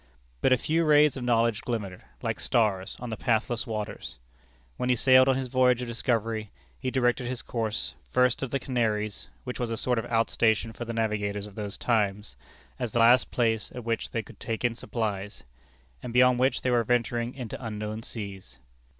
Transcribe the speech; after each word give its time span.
But 0.41 0.51
a 0.51 0.57
few 0.57 0.83
rays 0.83 1.15
of 1.15 1.23
knowledge 1.23 1.61
glimmered, 1.61 2.01
like 2.23 2.39
stars, 2.39 2.97
on 2.99 3.11
the 3.11 3.15
pathless 3.15 3.67
waters. 3.67 4.17
When 4.77 4.89
he 4.89 4.95
sailed 4.95 5.29
on 5.29 5.35
his 5.35 5.47
voyage 5.47 5.83
of 5.83 5.87
discovery, 5.87 6.49
he 6.79 6.89
directed 6.89 7.27
his 7.27 7.43
course, 7.43 7.93
first 8.09 8.39
to 8.39 8.47
the 8.47 8.57
Canaries, 8.57 9.29
which 9.43 9.59
was 9.59 9.69
a 9.69 9.77
sort 9.77 9.99
of 9.99 10.05
outstation 10.05 10.73
for 10.73 10.85
the 10.85 10.91
navigators 10.93 11.45
of 11.45 11.53
those 11.53 11.77
times, 11.77 12.35
as 12.79 12.93
the 12.93 12.99
last 12.99 13.29
place 13.29 13.71
at 13.75 13.83
which 13.83 14.09
they 14.09 14.23
could 14.23 14.39
take 14.39 14.65
in 14.65 14.73
supplies; 14.73 15.43
and 16.01 16.13
beyond 16.13 16.39
which 16.39 16.63
they 16.63 16.71
were 16.71 16.83
venturing 16.83 17.35
into 17.35 17.63
unknown 17.63 18.01
seas. 18.01 18.57